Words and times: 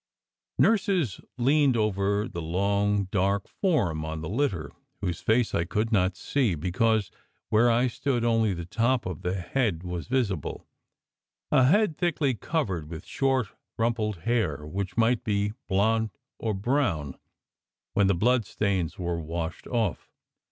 Nurses 0.57 1.21
leaned 1.37 1.77
over 1.77 2.27
the 2.27 2.41
long 2.41 3.03
dark 3.11 3.47
form 3.47 4.03
on 4.03 4.21
the 4.21 4.29
litter, 4.29 4.71
whose 4.99 5.21
face 5.21 5.53
I 5.53 5.63
could 5.63 5.91
not 5.91 6.15
see, 6.17 6.55
because 6.55 7.11
where 7.49 7.69
I 7.69 7.85
stood 7.85 8.25
only 8.25 8.55
the 8.55 8.65
top 8.65 9.05
of 9.05 9.21
the 9.21 9.35
head 9.35 9.83
was 9.83 10.07
visible, 10.07 10.65
a 11.51 11.65
head 11.65 11.99
thickly 11.99 12.33
covered 12.33 12.89
with 12.89 13.05
short 13.05 13.49
rumpled 13.77 14.21
hair, 14.21 14.65
which 14.65 14.97
might 14.97 15.23
be 15.23 15.53
blond 15.67 16.09
or 16.39 16.55
brown 16.55 17.15
when 17.93 18.07
the 18.07 18.15
blood 18.15 18.43
stains 18.47 18.97
were 18.97 19.19
washed 19.19 19.67
off. 19.67 20.09